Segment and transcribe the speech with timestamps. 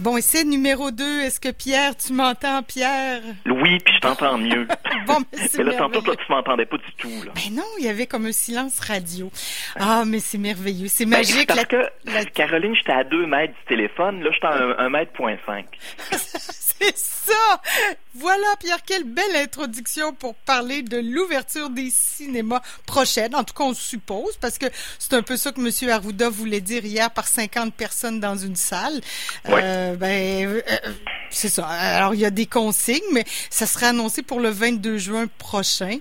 [0.00, 1.20] Bon, essai numéro 2.
[1.20, 3.20] Est-ce que Pierre, tu m'entends, Pierre?
[3.46, 4.66] Oui, puis je t'entends mieux.
[5.06, 7.22] bon, mais c'est Mais là, tantôt, toi, tu m'entendais pas du tout.
[7.26, 7.32] Là.
[7.34, 9.30] Ben non, il y avait comme un silence radio.
[9.78, 10.88] Ah, mais c'est merveilleux.
[10.88, 11.46] C'est Ben, magique.
[11.48, 14.22] parce la- que, la- Caroline, j'étais à 2 mètres du téléphone.
[14.22, 15.66] Là, j'étais à 1 mètre point 5.
[16.80, 17.62] C'est ça!
[18.14, 23.34] Voilà, Pierre, quelle belle introduction pour parler de l'ouverture des cinémas prochaines.
[23.34, 24.66] En tout cas, on suppose, parce que
[24.98, 25.90] c'est un peu ça que M.
[25.90, 29.00] Arruda voulait dire hier par 50 personnes dans une salle.
[29.48, 29.60] Ouais.
[29.62, 30.60] Euh, ben, euh,
[31.30, 31.66] c'est ça.
[31.66, 35.98] Alors, il y a des consignes, mais ça sera annoncé pour le 22 juin prochain.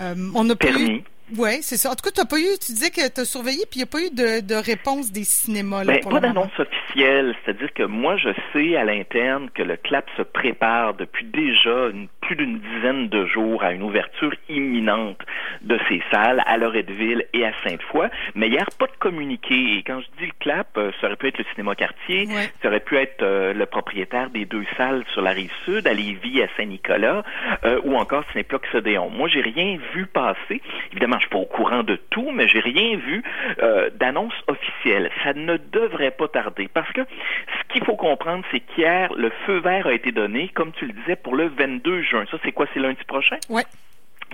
[0.00, 0.56] Euh, on eu...
[0.56, 1.04] Permis.
[1.36, 1.90] Ouais, c'est ça.
[1.90, 3.82] En tout cas, t'as pas eu, tu disais que tu as surveillé, puis il n'y
[3.82, 6.50] a pas eu de, de réponse des cinémas là, Ben, pour pas d'annonce
[6.96, 7.34] officielle.
[7.44, 12.08] C'est-à-dire que moi, je sais à l'interne que le CLAP se prépare depuis déjà une-
[12.20, 15.18] plus d'une dizaine de jours à une ouverture imminente
[15.62, 18.08] de ces salles à Loretteville et à Sainte-Foy.
[18.34, 19.76] Mais hier, pas de communiqué.
[19.78, 22.48] Et quand je dis le CLAP, euh, ça aurait pu être le cinéma quartier, Ouais.
[22.62, 25.92] ça aurait pu être euh, le propriétaire des deux salles sur la rive sud, à
[25.94, 27.22] Lévis, à Saint-Nicolas,
[27.64, 29.08] euh, ou encore Cinéplex Odéon.
[29.10, 30.60] Moi, j'ai rien vu passer.
[30.90, 33.22] Évidemment, je suis pas au courant de tout, mais j'ai rien vu
[33.62, 35.10] euh, d'annonce officielle.
[35.22, 36.68] Ça ne devrait pas tarder.
[36.72, 40.72] Parce que ce qu'il faut comprendre, c'est qu'hier, le feu vert a été donné, comme
[40.72, 42.24] tu le disais, pour le 22 juin.
[42.30, 42.66] Ça, c'est quoi?
[42.74, 43.36] C'est lundi prochain?
[43.48, 43.64] Ouais.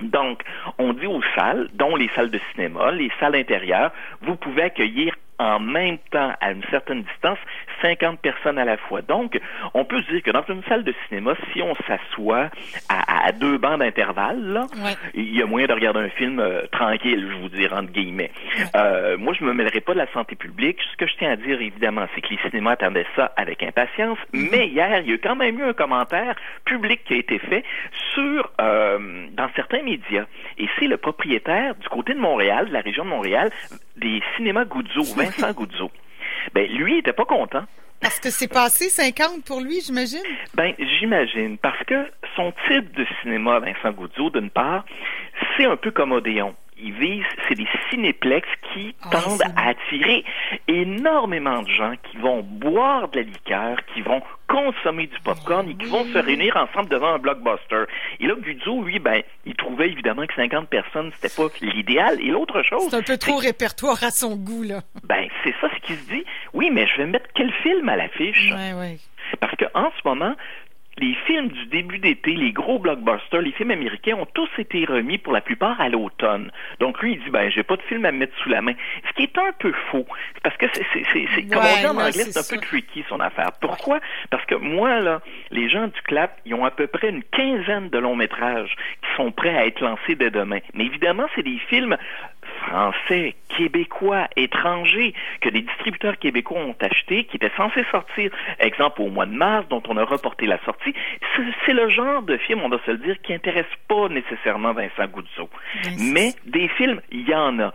[0.01, 0.43] Donc,
[0.79, 5.15] on dit aux salles, dont les salles de cinéma, les salles intérieures, vous pouvez accueillir
[5.43, 7.37] en même temps, à une certaine distance,
[7.81, 9.01] 50 personnes à la fois.
[9.01, 9.39] Donc,
[9.73, 12.49] on peut se dire que dans une salle de cinéma, si on s'assoit
[12.89, 14.93] à, à deux bancs d'intervalle, Ouais.
[15.13, 18.31] il y a moyen de regarder un film euh, tranquille, je vous dirais, entre guillemets.
[18.75, 20.79] Euh, moi, je me mêlerai pas de la santé publique.
[20.91, 24.17] Ce que je tiens à dire, évidemment, c'est que les cinémas attendaient ça avec impatience.
[24.33, 27.63] Mais hier, il y a quand même eu un commentaire public qui a été fait
[28.13, 30.25] sur, euh, dans certains médias.
[30.57, 33.49] Et c'est le propriétaire du côté de Montréal, de la région de Montréal,
[33.97, 35.91] des cinémas Goudzo, Vincent Goudzo.
[36.53, 37.63] Ben, lui, il était pas content.
[38.01, 40.23] Parce que c'est passé 50 pour lui, j'imagine?
[40.55, 44.83] Ben, j'imagine, parce que son type de cinéma, Vincent Goudzo, d'une part,
[45.55, 46.53] c'est un peu comme Odéon.
[46.85, 50.23] Il vise, c'est des cinéplex qui tendent à attirer
[50.67, 55.75] énormément de gens qui vont boire de la liqueur, qui vont consommer du popcorn et
[55.75, 57.85] qui vont se réunir ensemble devant un blockbuster.
[58.19, 62.19] Et là, Guzzo, lui, ben, il trouvait évidemment que 50 personnes, c'était pas l'idéal.
[62.21, 64.81] Et l'autre chose, C'est un peu trop répertoire à son goût, là.
[65.05, 66.23] ben, c'est ça ce qui se dit.
[66.53, 68.51] Oui, mais je vais mettre quel film à l'affiche?
[68.51, 68.97] Ouais, ouais.
[69.39, 70.35] Parce que en ce moment,
[70.99, 75.17] les films du début d'été, les gros blockbusters, les films américains ont tous été remis
[75.17, 76.51] pour la plupart à l'automne.
[76.79, 78.73] Donc lui, il dit ben j'ai pas de film à me mettre sous la main.
[79.09, 80.05] Ce qui est un peu faux,
[80.43, 82.43] parce que c'est c'est c'est c'est- comme on Ouais, dit en anglais, c'est c'est un
[82.43, 82.55] ça.
[82.55, 83.51] peu tricky son affaire.
[83.59, 83.99] Pourquoi?
[84.29, 85.21] Parce que moi là,
[85.51, 89.15] les gens du clap, ils ont à peu près une quinzaine de longs métrages qui
[89.17, 90.59] sont prêts à être lancés dès demain.
[90.75, 91.97] Mais évidemment, c'est des films
[92.63, 99.09] français, québécois, étrangers, que des distributeurs québécois ont achetés, qui étaient censés sortir, exemple au
[99.09, 100.93] mois de mars, dont on a reporté la sortie.
[101.35, 105.07] C'est- le genre de film, on doit se le dire, qui intéresse pas nécessairement Vincent
[105.07, 105.49] Goudzo.
[105.99, 107.73] Mais des films, il y en a.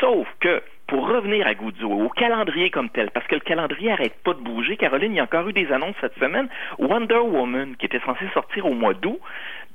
[0.00, 4.14] Sauf que, pour revenir à Goudzo, au calendrier comme tel, parce que le calendrier arrête
[4.22, 6.48] pas de bouger, Caroline, il y a encore eu des annonces cette semaine.
[6.78, 9.20] Wonder Woman, qui était censé sortir au mois d'août,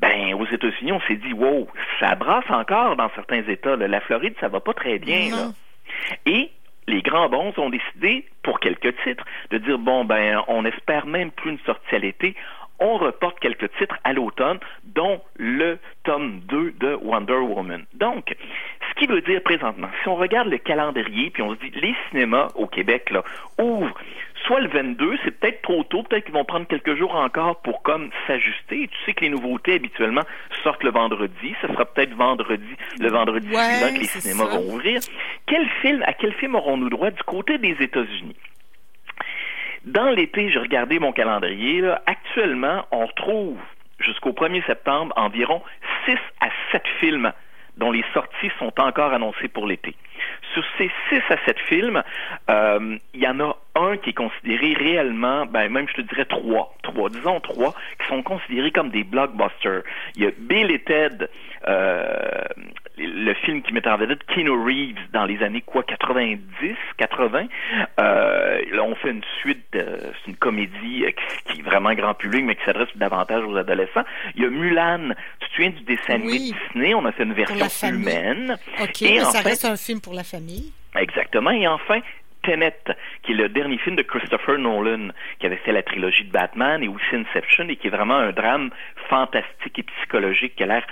[0.04, 1.66] ben, aux États-Unis, on s'est dit, wow,
[2.02, 3.78] ça brasse encore dans certains États.
[3.78, 3.88] là.
[3.88, 5.30] La Floride, ça va pas très bien.
[5.32, 5.52] Là.
[6.26, 6.52] Et
[6.88, 11.32] les grands bons ont décidé, pour quelques titres, de dire bon ben on espère même
[11.32, 12.36] plus une sortie à l'été.
[12.80, 17.86] On reporte quelques titres à l'automne, dont le tome 2 de Wonder Woman.
[17.94, 18.36] Donc,
[18.90, 21.96] ce qui veut dire présentement, si on regarde le calendrier, puis on se dit les
[22.10, 23.24] cinémas au Québec là
[23.60, 23.94] ouvrent
[24.46, 27.82] soit le 22, c'est peut-être trop tôt, peut-être qu'ils vont prendre quelques jours encore pour
[27.82, 28.90] comme s'ajuster.
[28.90, 30.24] Tu sais que les nouveautés habituellement
[30.64, 34.58] sortent le vendredi, ce sera peut-être vendredi, le vendredi Ouais, suivant que les cinémas ça.
[34.58, 35.00] vont ouvrir.
[35.46, 38.36] Quel film, à quel film aurons-nous droit du côté des États-Unis?
[39.86, 41.82] Dans l'été, j'ai regardé mon calendrier.
[41.82, 42.02] là.
[42.06, 43.58] Actuellement, on retrouve
[44.00, 45.62] jusqu'au 1er septembre environ
[46.06, 47.32] 6 à 7 films
[47.78, 49.96] dont les sorties sont encore annoncées pour l'été.
[50.54, 52.04] Sur ces 6 à 7 films,
[52.50, 56.26] euh, il y en a un qui est considéré réellement, ben même je te dirais
[56.26, 59.82] trois, trois, disons trois, qui sont considérés comme des blockbusters.
[60.16, 61.28] Il y a Bill et Ted,
[61.68, 62.44] euh,
[62.98, 67.48] le film qui met en vedette Keanu Reeves dans les années quoi 90, 80.
[68.00, 71.94] Euh, là, on fait une suite, euh, c'est une comédie euh, qui, qui est vraiment
[71.94, 74.04] grand public, mais qui s'adresse davantage aux adolescents.
[74.36, 75.14] Il y a Mulan.
[75.40, 76.56] Tu te souviens du dessin animé Oui.
[76.74, 76.94] Disney?
[76.94, 78.58] On a fait une version humaine.
[78.82, 80.72] OK, Et mais ça reste un film pour la famille.
[80.96, 81.52] Exactement.
[81.52, 82.00] Et enfin,
[82.44, 82.76] Tenet,
[83.24, 85.10] qui est le dernier film de Christopher Nolan,
[85.40, 88.32] qui avait fait la trilogie de Batman et aussi Inception, et qui est vraiment un
[88.32, 88.70] drame
[89.10, 90.86] fantastique et psychologique qui a l'air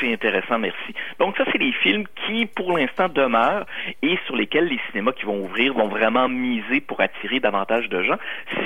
[0.00, 0.94] assez intéressant, merci.
[1.18, 3.66] Donc ça, c'est des films qui, pour l'instant, demeurent
[4.02, 8.02] et sur lesquels les cinémas qui vont ouvrir vont vraiment miser pour attirer davantage de
[8.02, 8.18] gens.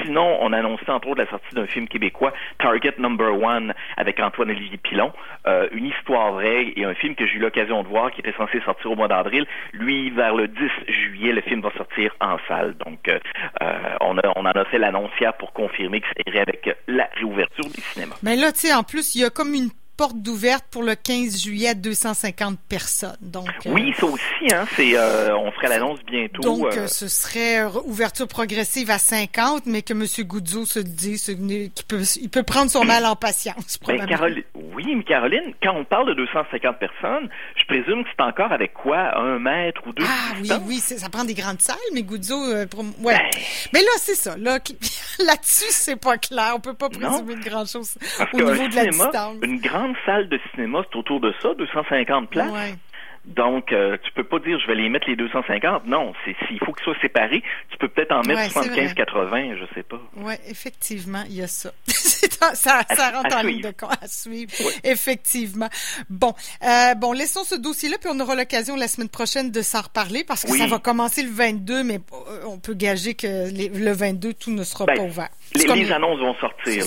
[0.03, 4.21] Sinon, on a annoncé entre autres la sortie d'un film québécois, Target Number One, avec
[4.21, 5.13] Antoine-Olivier Pilon,
[5.47, 8.35] euh, une histoire vraie et un film que j'ai eu l'occasion de voir qui était
[8.37, 9.47] censé sortir au mois d'avril.
[9.73, 10.57] Lui, vers le 10
[10.89, 12.75] juillet, le film va sortir en salle.
[12.85, 13.19] Donc, euh,
[13.63, 17.65] euh, on, a, on en a fait l'annoncière pour confirmer que c'est avec la réouverture
[17.65, 18.17] des cinémas.
[18.23, 20.95] Mais là, tu sais, en plus, il y a comme une porte d'ouverte pour le
[20.95, 23.17] 15 juillet à 250 personnes.
[23.21, 26.43] Donc oui, ça aussi, hein, c'est euh, on ferait l'annonce bientôt.
[26.43, 30.05] Donc euh, ce serait ouverture progressive à 50, mais que M.
[30.27, 33.79] Goudzo se dit qu'il peut il peut prendre son mal en patience.
[33.87, 38.23] Ben, Caroline, oui, mais Caroline, quand on parle de 250 personnes, je présume que c'est
[38.23, 40.05] encore avec quoi un mètre ou deux.
[40.07, 43.15] Ah oui, oui, ça prend des grandes salles, mais Goudzo, euh, pour, ouais.
[43.15, 43.41] Ben.
[43.73, 44.37] Mais là, c'est ça.
[44.37, 44.59] Là,
[45.19, 46.53] là-dessus, c'est pas clair.
[46.57, 47.97] On peut pas présumer de grand chose
[48.33, 49.37] au niveau de la distance.
[49.43, 52.77] Une grande salle de cinéma, c'est autour de ça, 250 places.
[53.25, 55.87] Donc, euh, tu peux pas dire je vais les mettre les 250.
[55.87, 59.83] Non, c'est s'il faut qu'ils soient séparés, tu peux peut-être en mettre 75-80, je sais
[59.83, 60.01] pas.
[60.17, 61.73] Oui, effectivement, il y a ça.
[61.87, 64.53] ça, ça rentre en ligne de compte à suivre.
[64.83, 65.71] Effectivement.
[66.11, 69.81] Bon, euh, bon, laissons ce dossier-là, puis on aura l'occasion la semaine prochaine de s'en
[69.81, 73.93] reparler parce que ça va commencer le 22, mais euh, on peut gager que le
[73.93, 75.31] 22, tout ne sera ben, pas ouvert.
[75.55, 76.85] Les, annonces vont sortir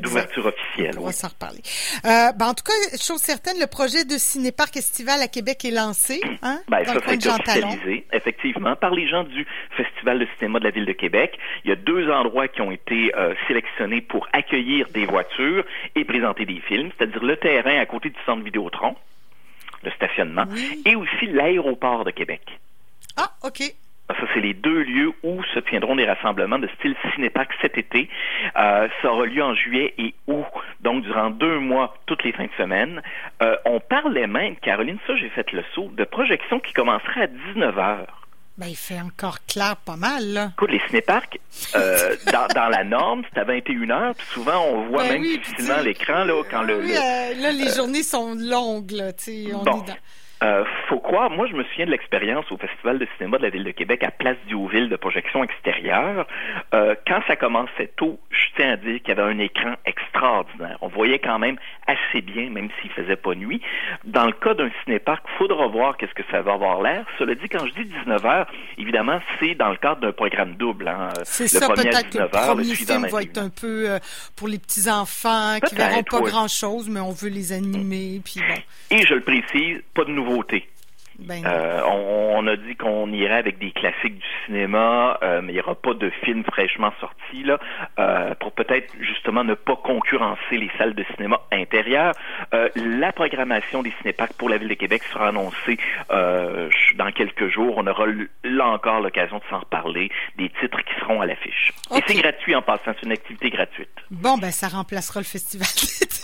[0.00, 0.94] d'ouverture officielle.
[0.98, 1.60] On va s'en reparler.
[2.04, 5.70] Euh, ben, en tout cas, chose certaine, le projet de cinéparc estival à Québec est
[5.70, 6.20] lancé.
[6.42, 10.60] Hein, ben, ça, ça a été officialisé, effectivement, par les gens du Festival de cinéma
[10.60, 11.36] de la Ville de Québec.
[11.64, 15.64] Il y a deux endroits qui ont été euh, sélectionnés pour accueillir des voitures
[15.96, 18.94] et présenter des films, c'est-à-dire le terrain à côté du centre Vidéotron,
[19.82, 20.44] le stationnement,
[20.84, 22.42] et aussi l'aéroport de Québec.
[23.16, 23.62] Ah, OK.
[24.08, 28.08] Ça, c'est les deux lieux où se tiendront des rassemblements de style Cinépark cet été.
[28.56, 30.44] Euh, ça aura lieu en juillet et août,
[30.80, 33.02] donc durant deux mois, toutes les fins de semaine.
[33.42, 37.26] Euh, on parlait même, Caroline, ça j'ai fait le saut, de projection qui commencerait à
[37.26, 38.26] 19 heures.
[38.58, 40.50] Ben, il fait encore clair pas mal, là.
[40.52, 41.38] Écoute, les cinéparks,
[41.74, 42.16] euh,
[42.54, 46.24] dans, la norme, c'est à 21 heures, puis souvent, on voit ben même difficilement l'écran,
[46.24, 46.78] là, quand le...
[46.78, 49.84] Oui, euh, là, les journées sont longues, là, tu sais, on est dans...
[50.42, 53.48] Euh, faut croire, moi je me souviens de l'expérience au Festival de cinéma de la
[53.48, 56.26] Ville de Québec à Place du Haut-Ville de projection extérieure.
[56.74, 60.76] Euh, quand ça commençait tôt, je tiens à dire qu'il y avait un écran extraordinaire.
[60.82, 61.56] On voyait quand même
[61.86, 63.62] assez bien, même s'il faisait pas nuit.
[64.04, 67.06] Dans le cas d'un cinéparc, faudra voir qu'est-ce que ça va avoir l'air.
[67.18, 68.46] Cela dit, quand je dis 19 heures,
[68.76, 70.88] évidemment, c'est dans le cadre d'un programme double.
[70.88, 71.08] Hein.
[71.24, 73.98] C'est ça, peut-être que le premier film va être un peu euh,
[74.36, 78.20] pour les petits enfants qui verront pas grand-chose, mais on veut les animer.
[78.22, 78.96] Puis bon.
[78.96, 80.12] Et je le précise, pas de
[81.18, 85.54] Ben euh, on, a dit qu'on irait avec des classiques du cinéma, euh, mais il
[85.54, 87.58] n'y aura pas de films fraîchement sortis là,
[87.98, 92.12] euh, pour peut-être justement ne pas concurrencer les salles de cinéma intérieures.
[92.52, 95.78] la programmation des cinéparks pour la ville de Québec sera annoncée
[96.10, 97.74] dans quelques jours.
[97.76, 98.06] On aura
[98.44, 101.72] là encore l'occasion de s'en reparler, des titres qui seront à l'affiche.
[101.94, 103.90] Et c'est gratuit en passant, c'est une activité gratuite.
[104.10, 105.66] Bon, ben ça remplacera le festival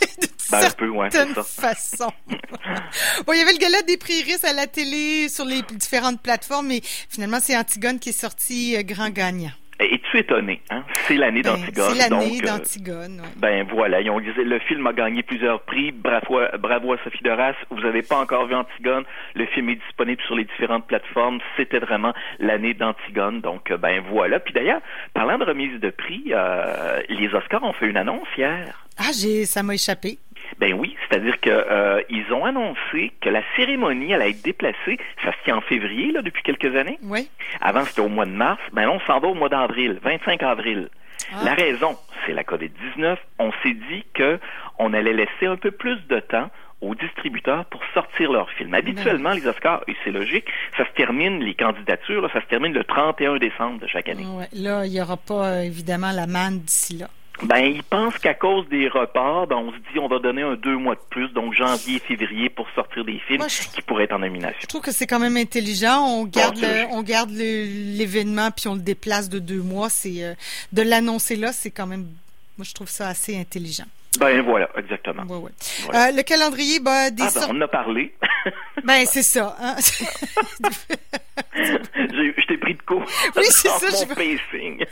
[0.53, 2.13] ben, un peu, ouais, façon.
[2.29, 6.69] bon, il y avait le gala des prix à la télé sur les différentes plateformes,
[6.69, 9.53] mais finalement, c'est Antigone qui est sorti euh, grand gagnant.
[9.81, 10.61] Es-tu étonné?
[10.71, 10.85] Hein?
[11.09, 11.91] C'est l'année ben, d'Antigone.
[11.91, 15.91] C'est l'année euh, d'Antigone, Ben voilà, ils ont dit, le film a gagné plusieurs prix.
[15.91, 17.55] Bravo, bravo à Sophie Doras.
[17.71, 19.05] Vous n'avez pas encore vu Antigone.
[19.35, 21.41] Le film est disponible sur les différentes plateformes.
[21.57, 23.41] C'était vraiment l'année d'Antigone.
[23.41, 24.39] Donc, euh, ben voilà.
[24.39, 24.81] Puis d'ailleurs,
[25.15, 26.33] parlant de remise de prix,
[27.09, 28.87] les Oscars ont fait une annonce hier.
[28.99, 30.19] Ah, j'ai, ça m'a échappé.
[30.59, 34.99] Ben oui, c'est-à-dire que euh, ils ont annoncé que la cérémonie allait être déplacée.
[35.25, 36.99] Ça se tient en février là depuis quelques années.
[37.03, 37.29] Oui.
[37.61, 38.61] Avant c'était au mois de mars.
[38.73, 40.89] Ben on s'en va au mois d'avril, 25 avril.
[41.33, 41.45] Ah.
[41.45, 43.17] La raison, c'est la COVID-19.
[43.39, 44.39] On s'est dit que
[44.79, 46.51] on allait laisser un peu plus de temps
[46.83, 48.75] aux distributeurs pour sortir leurs films.
[48.75, 52.83] Habituellement, les Oscars, et c'est logique, ça se termine, les candidatures, ça se termine le
[52.83, 54.27] 31 décembre de chaque année.
[54.27, 54.49] Ouais.
[54.53, 57.09] Là, il n'y aura pas, euh, évidemment, la manne d'ici là.
[57.43, 60.55] Ben, ils pensent qu'à cause des reports, ben, on se dit on va donner un
[60.55, 64.21] deux mois de plus, donc janvier, février, pour sortir des films qui pourraient être en
[64.21, 64.59] nomination.
[64.61, 65.99] Je trouve que c'est quand même intelligent.
[66.07, 69.89] On garde, on garde l'événement puis on le déplace de deux mois.
[69.89, 70.35] C'est euh,
[70.73, 72.07] de l'annoncer là, c'est quand même,
[72.59, 73.87] moi je trouve ça assez intelligent.
[74.19, 75.23] Ben voilà, exactement.
[75.25, 75.51] Ouais, ouais.
[75.95, 78.15] Euh, le calendrier, ben, des ah, ben, on en a parlé.
[78.85, 79.57] ben c'est ça.
[79.59, 79.77] Hein?
[81.55, 83.05] je t'ai pris de court.
[83.37, 83.91] Oui, c'est ça.
[83.91, 84.15] Mon je...
[84.15, 84.85] pacing.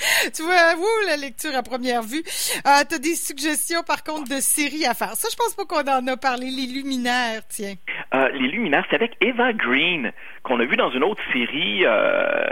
[0.34, 2.22] tu vois, vous, la lecture à première vue.
[2.66, 5.14] Euh, tu as des suggestions, par contre, de séries à faire.
[5.14, 6.46] Ça, je pense pas qu'on en a parlé.
[6.50, 7.74] Les Luminaires, tiens.
[8.14, 12.48] Euh, les Luminaires, c'est avec Eva Green, qu'on a vu dans une autre série, euh,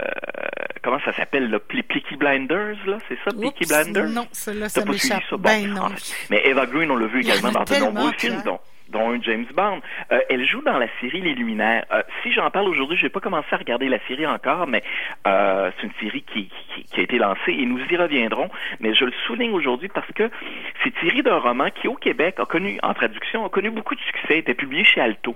[0.83, 4.09] comment ça s'appelle, là, Peaky Blinders, là, c'est ça, Peaky Blinders?
[4.09, 5.23] Non, celle-là, ça m'échappe.
[5.31, 5.83] Bon, Ben non.
[5.83, 6.13] en fait.
[6.29, 8.59] Mais Eva Green, on l'a vu également dans de nombreux films, Pierre.
[8.89, 9.81] Dont un James Bond.
[10.11, 11.85] Euh, elle joue dans la série Les Luminaires.
[11.91, 14.83] Euh, si j'en parle aujourd'hui, je vais pas commencé à regarder la série encore, mais
[15.27, 18.49] euh, c'est une série qui, qui, qui a été lancée et nous y reviendrons.
[18.79, 20.29] Mais je le souligne aujourd'hui parce que
[20.83, 24.01] c'est tiré d'un roman qui, au Québec, a connu, en traduction, a connu beaucoup de
[24.01, 25.35] succès, était publié chez Alto.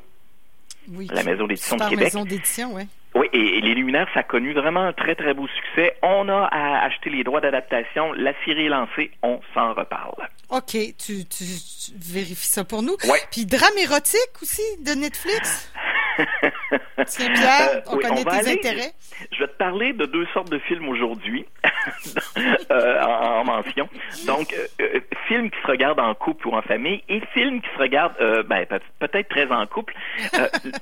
[0.91, 1.07] Oui.
[1.11, 1.99] La maison d'édition de Québec.
[2.05, 2.83] maison d'édition, oui.
[3.15, 5.95] Oui, et, et Les Luminaires, ça a connu vraiment un très, très beau succès.
[6.01, 8.11] On a à acheter les droits d'adaptation.
[8.13, 9.11] La série est lancée.
[9.21, 10.15] On s'en reparle.
[10.49, 12.95] OK, tu, tu, tu vérifies ça pour nous.
[13.03, 13.19] Ouais.
[13.31, 15.71] Puis drame érotique aussi de Netflix?
[16.15, 18.91] Pierre, Euh, on oui, connaît on va tes aller- intérêts.
[19.31, 21.45] Je vais te parler de deux sortes de films aujourd'hui,
[22.71, 23.87] euh, en, en mention.
[24.27, 27.79] Donc, euh, films qui se regardent en couple ou en famille et films qui se
[27.79, 29.93] regardent euh, ben, peut- peut-être très en couple.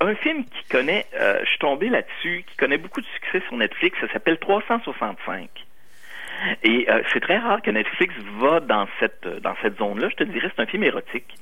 [0.00, 3.98] Un film qui connaît, je suis tombé là-dessus, qui connaît beaucoup de succès sur Netflix,
[4.00, 5.48] ça s'appelle 365.
[6.64, 10.08] Et c'est très rare que Netflix va dans cette dans cette zone-là.
[10.08, 11.34] Je te dirais, c'est un film érotique.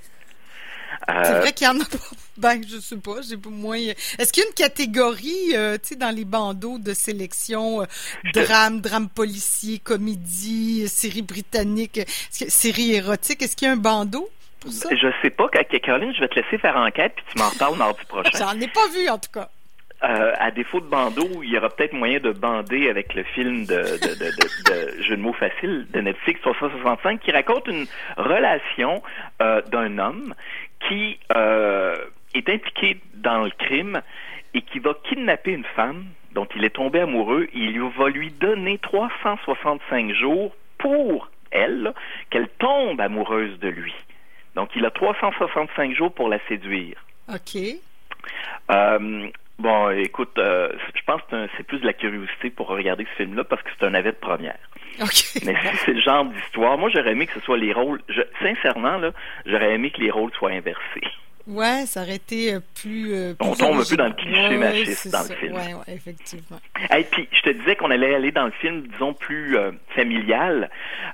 [1.08, 1.98] Euh, C'est vrai qu'il y en a pas.
[2.36, 3.76] Ben, je sais pas, j'ai pas moins.
[3.76, 7.84] Est-ce qu'il y a une catégorie, euh, tu sais, dans les bandeaux de sélection, euh,
[8.32, 12.00] te- drame, drame policier, comédie, euh, série britannique,
[12.32, 14.30] que- série érotique, est-ce qu'il y a un bandeau
[14.60, 14.88] pour ça?
[14.90, 18.00] je sais pas, Caroline, je vais te laisser faire enquête puis tu m'en reparles mardi
[18.08, 18.30] prochain.
[18.38, 19.50] J'en ai pas vu, en tout cas.
[20.02, 23.66] Euh, à défaut de bandeau, il y aura peut-être moyen de bander avec le film
[23.66, 27.86] de, de, de, de, de jeu de mots facile de Netflix 365 qui raconte une
[28.16, 29.02] relation
[29.42, 30.34] euh, d'un homme
[30.88, 31.96] qui euh,
[32.32, 34.00] est impliqué dans le crime
[34.54, 37.48] et qui va kidnapper une femme dont il est tombé amoureux.
[37.52, 41.92] Il va lui donner 365 jours pour elle
[42.30, 43.94] qu'elle tombe amoureuse de lui.
[44.54, 47.04] Donc il a 365 jours pour la séduire.
[47.28, 47.56] OK.
[48.70, 49.28] Euh,
[49.60, 53.44] bon, écoute, euh, je pense que c'est plus de la curiosité pour regarder ce film-là
[53.44, 54.58] parce que c'est un avis de première.
[54.98, 58.02] Mais si c'est le genre d'histoire, moi j'aurais aimé que ce soit les rôles.
[58.08, 59.12] Je, sincèrement, là,
[59.46, 61.02] j'aurais aimé que les rôles soient inversés.
[61.46, 63.12] Ouais, ça aurait été euh, plus.
[63.14, 65.54] euh, On plus tombe un peu dans le cliché Ouais, machiste dans le film.
[65.54, 66.60] Ouais, ouais, effectivement.
[66.96, 70.70] Et puis, je te disais qu'on allait aller dans le film, disons, plus euh, familial.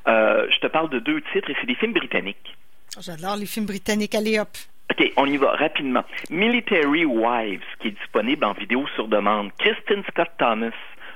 [0.07, 2.57] Je te parle de deux titres et c'est des films britanniques.
[3.01, 4.15] J'adore les films britanniques.
[4.15, 4.49] Allez, hop.
[4.91, 6.05] OK, on y va rapidement.
[6.31, 9.51] Military Wives, qui est disponible en vidéo sur demande.
[9.59, 10.71] Kristen Scott Thomas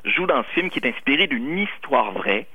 [0.04, 2.46] joue dans ce film qui est inspiré d'une histoire vraie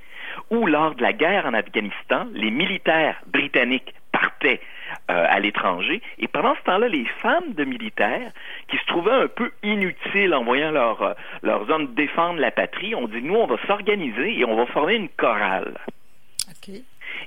[0.50, 4.60] où, lors de la guerre en Afghanistan, les militaires britanniques partaient
[5.10, 8.32] euh, à l'étranger et pendant ce temps-là, les femmes de militaires
[8.70, 12.96] qui se trouvaient un peu inutiles en voyant leur, euh, leurs hommes défendre la patrie,
[12.96, 15.78] ont dit, nous, on va s'organiser et on va former une chorale.
[16.50, 16.76] OK.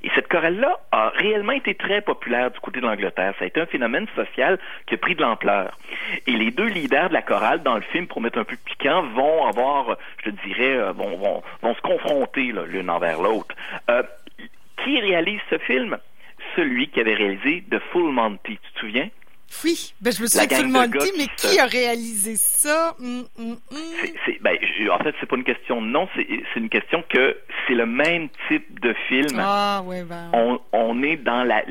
[0.02, 3.34] Et cette chorale-là a réellement été très populaire du côté de l'Angleterre.
[3.38, 5.76] Ça a été un phénomène social qui a pris de l'ampleur.
[6.26, 9.02] Et les deux leaders de la chorale, dans le film, pour mettre un peu piquant,
[9.14, 13.54] vont avoir, je te dirais, euh, vont, vont, vont se confronter l'une envers l'autre.
[13.90, 14.02] Euh,
[14.84, 15.98] qui réalise ce film?
[16.56, 18.58] Celui qui avait réalisé The Full Monty.
[18.62, 19.08] Tu te souviens?
[19.64, 22.94] Oui, ben je me de Monty, gars mais qui a réalisé ça?
[23.00, 23.24] Hum.
[24.00, 26.26] C'est, c'est- ben, je- en fait, c'est pas une question de nom, c'est,
[26.56, 27.36] une question que
[27.66, 29.38] c'est le même type de film.
[29.40, 30.30] Ah, ouais, ben.
[30.32, 31.62] on, on est dans la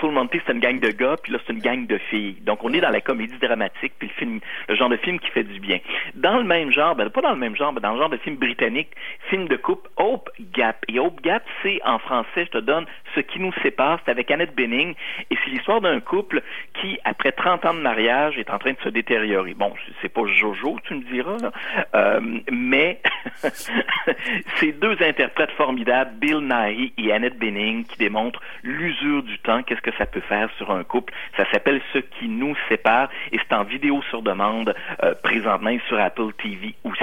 [0.00, 2.62] Full Monty c'est une gang de gars puis là c'est une gang de filles donc
[2.64, 5.44] on est dans la comédie dramatique puis le film le genre de film qui fait
[5.44, 5.78] du bien
[6.14, 8.16] dans le même genre ben pas dans le même genre mais dans le genre de
[8.18, 8.90] film britannique
[9.30, 13.20] film de couple Hope Gap et Hope Gap c'est en français je te donne ce
[13.20, 14.94] qui nous sépare c'est avec Annette Bening
[15.30, 16.42] et c'est l'histoire d'un couple
[16.80, 20.26] qui après 30 ans de mariage est en train de se détériorer bon c'est pas
[20.26, 21.52] Jojo tu me diras là.
[21.94, 23.00] Euh, mais
[24.60, 29.80] c'est deux interprètes formidables, Bill Nighy et Annette Bening, qui démontrent l'usure du temps, qu'est-ce
[29.80, 31.12] que ça peut faire sur un couple.
[31.36, 35.98] Ça s'appelle Ce qui nous sépare et c'est en vidéo sur demande euh, présentement sur
[35.98, 36.98] Apple TV aussi.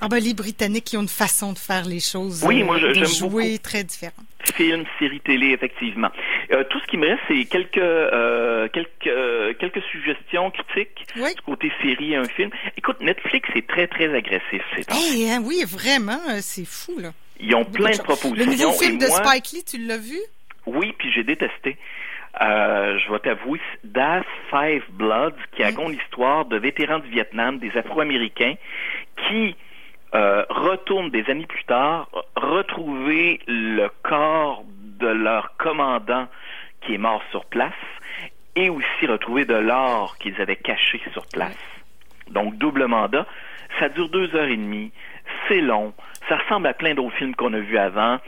[0.00, 2.44] Ah, ben les Britanniques, ils ont une façon de faire les choses.
[2.46, 3.62] Oui, euh, moi, je- de j'aime jouer beaucoup.
[3.62, 4.14] très différente.
[4.56, 6.10] Film, série télé, effectivement.
[6.54, 11.34] Euh, tout ce qui me reste, c'est quelques euh, quelques euh, quelques suggestions critiques Oui.
[11.34, 12.50] du côté série et un film.
[12.76, 14.94] Écoute, Netflix est très très agressif ces temps.
[14.94, 17.10] Hein, oui, vraiment, c'est fou, là.
[17.40, 18.36] Ils ont plein de propositions.
[18.36, 20.18] Le nouveau film de moi- Spike Lee, tu l'as vu?
[20.66, 21.76] Oui, puis j'ai détesté.
[22.40, 27.70] Euh, je vais t'avouer, Das Five Bloods, qui raconte l'histoire de vétérans du Vietnam, des
[27.76, 28.54] Afro-Américains,
[29.28, 29.56] qui
[30.14, 34.64] euh, retournent des années plus tard retrouver le corps
[35.00, 36.28] de leur commandant
[36.84, 37.72] qui est mort sur place
[38.56, 41.58] et aussi retrouver de l'or qu'ils avaient caché sur place.
[42.30, 43.26] Donc, double mandat.
[43.78, 44.92] Ça dure deux heures et demie.
[45.48, 45.92] C'est long.
[46.28, 48.18] Ça ressemble à plein d'autres films qu'on a vus avant.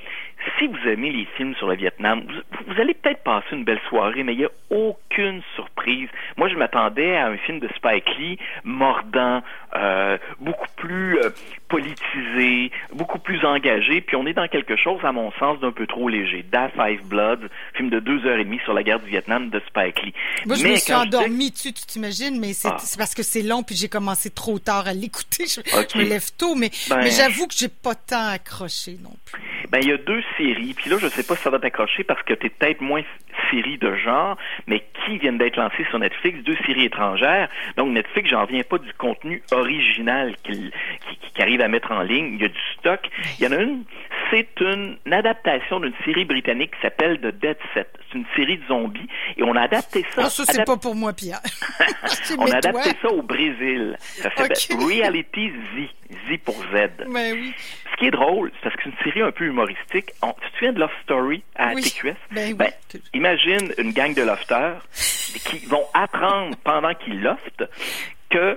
[0.59, 2.23] si vous aimez les films sur le Vietnam,
[2.67, 6.09] vous, allez peut-être passer une belle soirée, mais il n'y a aucune surprise.
[6.37, 9.43] Moi, je m'attendais à un film de Spike Lee mordant,
[9.77, 11.31] euh, beaucoup plus euh,
[11.69, 15.87] politisé, beaucoup plus engagé, puis on est dans quelque chose, à mon sens, d'un peu
[15.87, 16.45] trop léger.
[16.51, 19.61] Da Five Bloods, film de deux heures et demie sur la guerre du Vietnam de
[19.69, 20.15] Spike Lee.
[20.47, 23.75] Moi, je me suis endormie dessus, tu t'imagines, mais c'est parce que c'est long, puis
[23.75, 25.45] j'ai commencé trop tard à l'écouter.
[25.47, 29.41] Je, me lève tôt, mais, mais j'avoue que j'ai pas tant accroché non plus.
[29.71, 32.05] Ben, il y a deux séries, puis là, je sais pas si ça va t'accrocher
[32.05, 33.03] parce que tu es peut-être moins
[33.51, 37.49] série de genre, mais qui viennent d'être lancées sur Netflix, deux séries étrangères.
[37.77, 39.66] Donc, Netflix, j'en viens pas du contenu original
[40.43, 40.71] qui,
[41.35, 42.35] qui, arrive à mettre en ligne.
[42.35, 43.01] Il y a du stock.
[43.39, 43.85] Il y en a une,
[44.31, 47.89] c'est une, adaptation d'une série britannique qui s'appelle The Dead Set.
[48.11, 50.23] C'est une série de zombies et on a adapté ça.
[50.27, 51.41] Oh, ça, c'est pas pour moi, Pierre.
[52.39, 53.97] on a adapté ça au Brésil.
[53.99, 55.89] Ça s'appelle Reality Z.
[56.29, 57.05] Z pour Z.
[57.09, 57.55] Ben oui.
[57.93, 60.11] Ce qui est drôle, c'est parce que c'est une série un peu humoristique.
[60.23, 62.15] On, tu te souviens de Love Story à TQS?
[62.31, 62.71] Ben, ben,
[63.15, 67.65] imagine une gang de lofters qui vont apprendre pendant qu'ils loftent
[68.31, 68.57] qu'il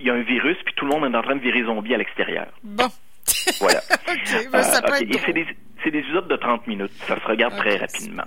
[0.00, 1.98] y a un virus puis tout le monde est en train de virer zombie à
[1.98, 2.46] l'extérieur.
[2.62, 2.88] Bon.
[3.60, 3.80] Voilà.
[4.52, 5.46] Ben, ça peut euh, c'est des,
[5.82, 6.92] c'est des épisodes de 30 minutes.
[6.92, 8.24] Ça se regarde très rapidement.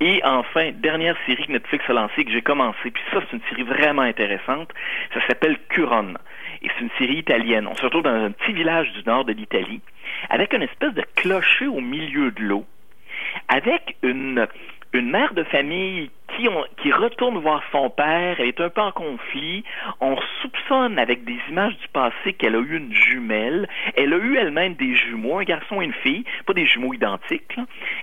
[0.00, 3.42] Et enfin, dernière série que Netflix a lancée, que j'ai commencé, puis ça, c'est une
[3.50, 4.70] série vraiment intéressante.
[5.12, 6.14] Ça s'appelle Curon.
[6.62, 7.66] Et c'est une série italienne.
[7.66, 9.80] On se retrouve dans un petit village du nord de l'Italie,
[10.30, 12.64] avec une espèce de clocher au milieu de l'eau,
[13.48, 14.46] avec une,
[14.94, 19.64] une mère de famille qui, retourne voir son père, elle est un peu en conflit,
[20.00, 24.36] on soupçonne avec des images du passé qu'elle a eu une jumelle, elle a eu
[24.36, 27.56] elle-même des jumeaux, un garçon et une fille, pas des jumeaux identiques,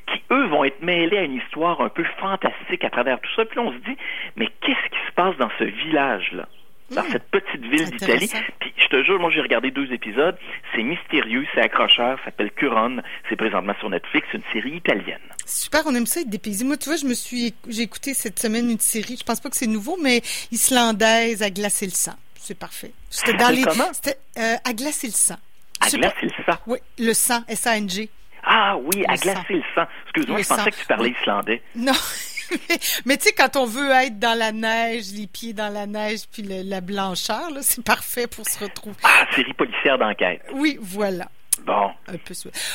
[0.07, 3.45] qui eux vont être mêlés à une histoire un peu fantastique à travers tout ça,
[3.45, 3.97] puis on se dit,
[4.35, 6.47] mais qu'est-ce qui se passe dans ce village-là?
[6.91, 8.29] Dans cette petite ville d'Italie.
[8.59, 10.37] Puis je te jure, moi j'ai regardé deux épisodes,
[10.75, 15.21] c'est mystérieux, c'est accrocheur, ça s'appelle Curon, c'est présentement sur Netflix, une série italienne.
[15.45, 16.65] Super, on aime ça être dépaysé.
[16.65, 19.49] Moi, tu vois, je me suis, j'ai écouté cette semaine une série, je pense pas
[19.49, 20.21] que c'est nouveau, mais
[20.51, 22.15] islandaise à glacer le sang.
[22.35, 22.91] C'est parfait.
[23.09, 25.37] C'était dans les, c'était euh, à glacer le sang.
[25.79, 26.57] À glacer le sang?
[26.67, 28.09] Oui, le sang, S-A-N-G.
[28.43, 29.85] Ah oui, à glacer le sang.
[30.05, 31.61] Excuse-moi, je pensais que tu parlais islandais.
[31.75, 31.93] Non.
[33.05, 36.21] mais tu sais, quand on veut être dans la neige, les pieds dans la neige,
[36.31, 38.95] puis la blancheur, c'est parfait pour se retrouver.
[39.03, 40.41] Ah, série policière d'enquête.
[40.53, 41.27] Oui, voilà.
[41.65, 41.91] Bon.
[42.07, 42.33] Un peu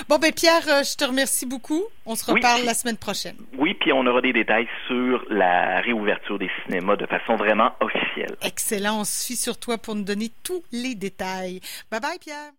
[0.08, 1.82] Bon, ben Pierre, euh, je te remercie beaucoup.
[2.04, 3.36] On se reparle la semaine prochaine.
[3.58, 8.36] Oui, puis on aura des détails sur la réouverture des cinémas de façon vraiment officielle.
[8.42, 9.00] Excellent.
[9.00, 11.60] On se fie sur toi pour nous donner tous les détails.
[11.90, 12.52] Bye bye, Pierre.